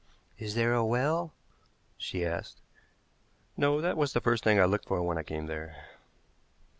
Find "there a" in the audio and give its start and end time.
0.55-0.83